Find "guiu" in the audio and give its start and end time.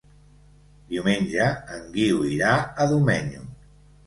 1.99-2.25